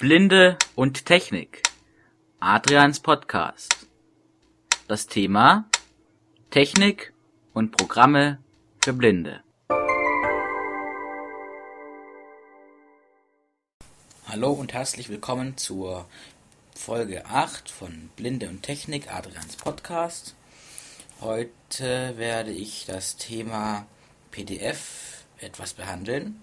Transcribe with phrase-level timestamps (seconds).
[0.00, 1.64] Blinde und Technik.
[2.38, 3.88] Adrians Podcast.
[4.86, 5.68] Das Thema
[6.50, 7.12] Technik
[7.52, 8.38] und Programme
[8.80, 9.42] für Blinde.
[14.28, 16.06] Hallo und herzlich willkommen zur
[16.76, 20.36] Folge 8 von Blinde und Technik, Adrians Podcast.
[21.20, 23.84] Heute werde ich das Thema
[24.30, 26.40] PDF etwas behandeln.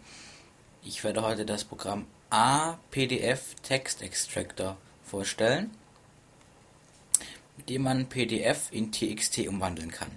[0.83, 5.71] Ich werde heute das Programm A-PDF Text Extractor vorstellen,
[7.57, 10.11] mit dem man PDF in TXT umwandeln kann.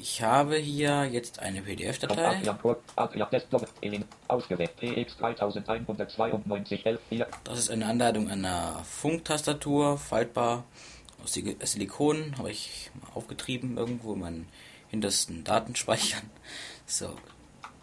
[0.00, 2.40] Ich habe hier jetzt eine PDF-Datei.
[7.44, 10.64] Das ist eine Anleitung einer Funktastatur, faltbar
[11.24, 14.48] aus Silikon, habe ich aufgetrieben irgendwo in meinen
[14.88, 16.30] hintersten Datenspeichern.
[16.86, 17.16] So,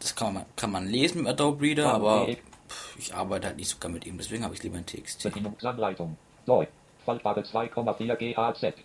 [0.06, 3.70] das kann man, kann man lesen mit Adobe Reader, aber pff, ich arbeite halt nicht
[3.70, 5.24] sogar mit ihm, deswegen habe ich lieber ein TXT.
[5.24, 6.16] Bedienungsanleitung.
[6.46, 6.68] Neu.
[7.04, 8.76] Faltbare 2,4 GHz.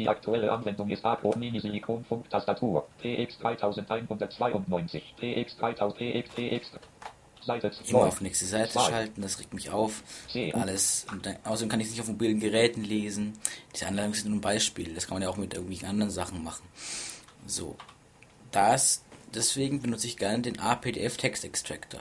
[0.00, 2.88] Die aktuelle Anwendung ist Acro Mini Silikon Funktastatur.
[3.00, 5.14] PX 3192.
[5.16, 6.70] PX 3000 PX PX.
[7.40, 8.06] Seite Immer 2.
[8.06, 8.88] auf nächste Seite Zwei.
[8.88, 10.02] schalten, das regt mich auf.
[10.28, 10.52] C.
[10.54, 11.06] Alles.
[11.22, 13.38] Dann, außerdem kann ich es nicht auf mobilen Geräten lesen.
[13.74, 14.92] Diese Anleitungen sind nur ein Beispiel.
[14.94, 16.64] Das kann man ja auch mit irgendwelchen anderen Sachen machen.
[17.46, 17.76] So.
[18.50, 19.03] Das,
[19.34, 22.00] deswegen benutze ich gerne den APDF Text Extractor.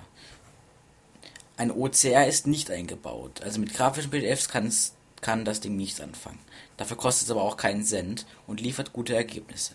[1.58, 3.42] Ein OCR ist nicht eingebaut.
[3.44, 6.40] Also mit grafischen PDFs kann's, kann das Ding nichts anfangen.
[6.78, 9.74] Dafür kostet es aber auch keinen Cent und liefert gute Ergebnisse.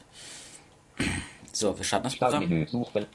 [1.53, 2.67] So, wir starten das Programm.
[2.67, 3.07] Suchfeld.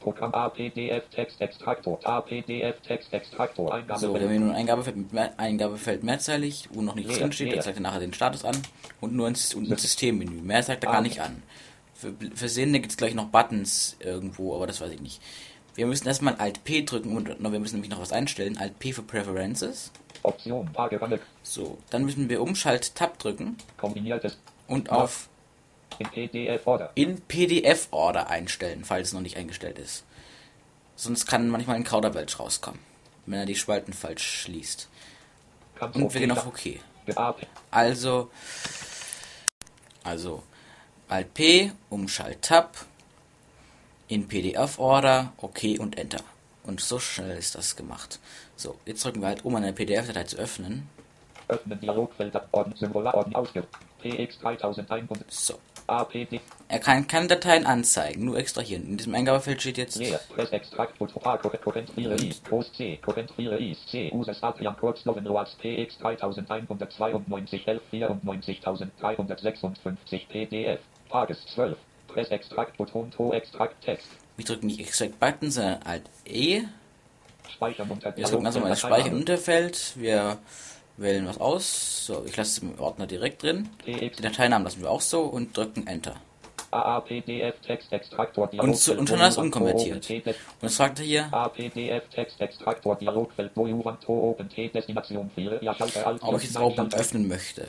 [0.00, 1.98] Programm APDF Textextraktor.
[2.04, 3.72] APDF Textextraktor.
[3.72, 4.00] Eingabe.
[4.00, 4.96] So, nur ein Eingabefeld,
[5.38, 7.56] Eingabefeld mehrzeilig, wo noch nichts drin steht.
[7.56, 8.56] Da zeigt er nachher den Status an
[9.00, 10.42] und nur ein, Sys- und ein Systemmenü.
[10.42, 11.02] Mehr zeigt er gar Ah.
[11.02, 11.42] nicht an.
[12.04, 15.22] Für, für Sehende gibt es gleich noch Buttons irgendwo, aber das weiß ich nicht.
[15.74, 18.58] Wir müssen erstmal Alt P drücken und no, wir müssen nämlich noch was einstellen.
[18.58, 19.90] Alt P für Preferences.
[20.22, 20.70] Option.
[20.74, 21.18] Tagebanne.
[21.42, 24.36] So, dann müssen wir Umschalt Tab drücken Kombiniertes.
[24.66, 25.28] und auf
[25.98, 26.90] In PDF Order.
[26.94, 30.04] in PDF Order einstellen, falls es noch nicht eingestellt ist.
[30.96, 32.80] Sonst kann manchmal ein Kauderwelsch rauskommen,
[33.24, 34.88] wenn er die Spalten falsch schließt.
[35.76, 36.80] Ganz Und wir gehen auf okay.
[37.16, 37.46] OK.
[37.70, 38.30] Also,
[40.04, 40.42] also
[41.08, 42.76] Alt P, Umschalt Tab,
[44.08, 46.20] in PDF Order, OK und Enter.
[46.64, 48.18] Und so schnell ist das gemacht.
[48.56, 50.88] So, jetzt drücken wir halt, um eine PDF-Datei zu öffnen.
[51.48, 52.34] Öffnen Dialogfeld.
[52.52, 52.74] Orden.
[52.76, 53.06] Symbol.
[53.06, 53.34] Orden.
[53.34, 53.66] Ausge.
[54.00, 55.30] PX 3100.
[55.30, 55.58] So.
[55.86, 56.40] APD.
[56.68, 58.88] Er kann keine Dateien anzeigen, nur extrahieren.
[58.88, 60.20] In diesem Eingabefeld steht jetzt Leer.
[60.34, 60.96] Press Extrakt.
[60.98, 61.38] Fotopar.
[61.38, 62.42] Korrentfriere is.
[62.42, 62.98] Groß C.
[63.02, 63.84] Korrentfriere is.
[63.86, 64.10] C.
[64.12, 65.54] Uses Adrian Kurzloven Roas.
[65.56, 67.66] PX 3192.
[67.66, 67.82] 11
[68.22, 70.80] 94356 PDF.
[71.10, 71.76] Tages 12.
[72.08, 72.76] Press Extrakt.
[72.76, 73.10] Button.
[73.12, 73.82] To Extrakt.
[73.84, 74.06] Text.
[74.36, 76.62] wir drücken nicht Extract Button, sondern Alt E.
[77.52, 79.92] Speichern unter Wir drücken also mal das Speichern Unterfeld.
[79.96, 80.38] Wir
[80.96, 82.06] wählen was aus.
[82.06, 83.68] So, ich lasse es im Ordner direkt drin.
[83.84, 84.16] PX.
[84.16, 86.16] Die Dateinamen lassen wir auch so und drücken Enter.
[86.74, 90.10] Und, und schon alles unkonvertiert.
[90.10, 95.30] Und es fragt er hier, APDF Textextraktor Dialogfeld wo you want to open T Destination
[95.36, 97.68] 4 ja Schalter Alt ob ich jetzt Open öffnen möchte.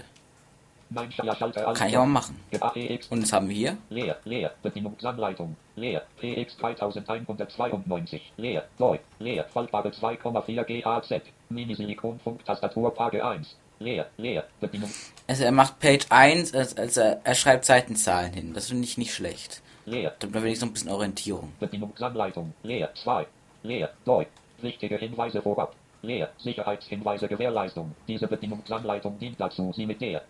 [0.94, 2.40] Kann ich aber machen.
[2.60, 3.78] APX Und das haben wir hier.
[3.90, 12.94] leer leer Bedienungsanleitung leer PX 3192 leer neu leer faltbare 2,4 GHz Mini Silikon Funktastatur
[12.94, 14.90] Page 1 leer leer Bedienung.
[15.28, 18.54] Also er macht Page 1, also er, schreibt Seitenzahlen hin.
[18.54, 19.62] Das finde ich nicht schlecht.
[19.86, 21.52] leer Da will ich so ein bisschen Orientierung.
[21.60, 23.26] Bedienungsanleitung leer 2
[23.64, 24.26] leer neu.
[24.62, 25.76] Wichtige Hinweise vorab.
[26.02, 27.96] Leer Sicherheitshinweise Gewährleistung.
[28.08, 30.22] Diese Bedienungsanleitung dient dazu Sie mit der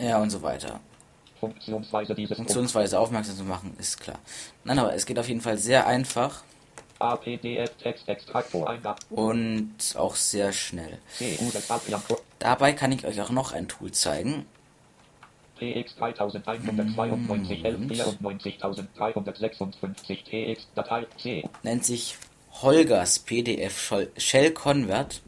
[0.00, 0.80] Ja, und so weiter.
[1.38, 4.18] Funktionsweise dieses Funktionsweise aufmerksam zu machen, ist klar.
[4.64, 6.42] Nein, aber es geht auf jeden Fall sehr einfach
[9.10, 10.98] und auch sehr schnell.
[12.38, 14.46] Dabei kann ich euch auch noch ein Tool zeigen.
[15.58, 22.16] PX 3192 11 94356 TX Datei C Nennt sich
[22.62, 25.20] Holgers PDF Shell- Shell Convert.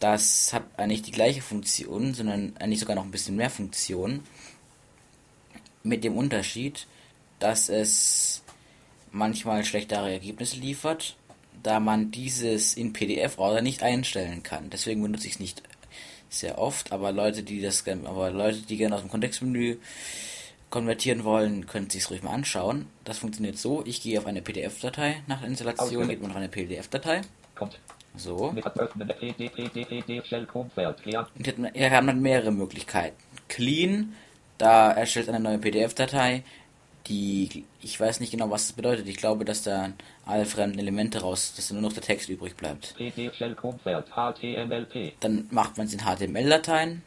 [0.00, 4.22] Das hat eigentlich die gleiche Funktion, sondern eigentlich sogar noch ein bisschen mehr Funktion.
[5.82, 6.86] Mit dem Unterschied,
[7.38, 8.42] dass es
[9.12, 11.16] manchmal schlechtere Ergebnisse liefert,
[11.62, 14.70] da man dieses in PDF-Order nicht einstellen kann.
[14.70, 15.62] Deswegen benutze ich es nicht
[16.30, 19.76] sehr oft, aber Leute, die das gerne, aber Leute, die gerne aus dem Kontextmenü
[20.70, 22.86] konvertieren wollen, können sich ruhig mal anschauen.
[23.04, 26.48] Das funktioniert so: Ich gehe auf eine PDF-Datei nach der Installation, geht man auf eine
[26.48, 27.22] PDF-Datei.
[27.54, 27.78] kommt
[28.16, 28.36] So.
[28.36, 28.56] Und
[31.74, 33.16] hier hat man mehrere Möglichkeiten.
[33.48, 34.14] Clean,
[34.58, 36.42] da erstellt eine neue PDF-Datei,
[37.06, 39.08] die ich weiß nicht genau, was das bedeutet.
[39.08, 39.90] Ich glaube, dass da
[40.26, 42.94] alle fremden Elemente raus, dass da nur noch der Text übrig bleibt.
[45.20, 47.02] Dann macht man es in HTML-Dateien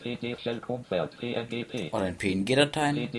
[1.91, 3.09] oder in PNG-Dateien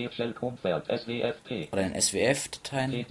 [1.71, 3.05] oder in SWF-Dateien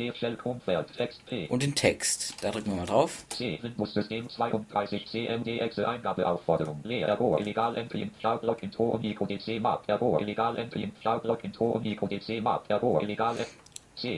[1.49, 2.35] und in Text.
[2.43, 3.25] Da drücken wir mal drauf.
[3.31, 3.59] C.
[3.63, 6.81] Windows System 32 CMD Exe Eingabeaufforderung.
[6.85, 9.85] Leer Error illegal Entry in Cloud Login Tor und Nico DC Map.
[9.87, 12.65] Error illegal Entry in Cloud Login Tor und Nico DC Map.
[12.69, 13.47] Error illegal C.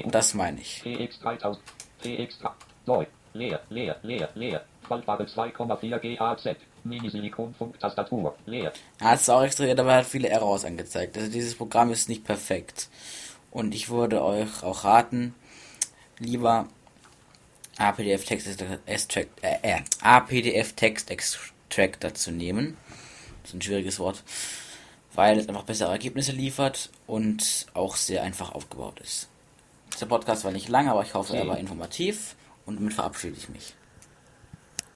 [0.06, 0.82] Das meine ich.
[0.82, 1.62] PX 3000.
[2.02, 2.50] PX 3.
[2.86, 3.06] Neu.
[3.32, 4.64] Leer, leer, leer, leer.
[4.82, 6.56] Faltbare 2,4 GHZ.
[6.84, 8.36] Mini-Silikon-Funk-Tastatur.
[8.46, 8.72] Leer.
[9.00, 11.16] Er hat es auch extrahiert, aber er hat viele Errors angezeigt.
[11.16, 12.88] Also dieses Programm ist nicht perfekt.
[13.50, 15.34] Und ich würde euch auch raten,
[16.18, 16.68] lieber
[17.78, 22.76] APDF Text Extract, äh, äh, APDF Text Extractor zu nehmen.
[23.42, 24.22] Das ist ein schwieriges Wort.
[25.14, 29.28] Weil es einfach bessere Ergebnisse liefert und auch sehr einfach aufgebaut ist.
[30.00, 32.34] Der Podcast war nicht lang, aber ich hoffe, er war informativ
[32.66, 33.74] und damit verabschiede ich mich.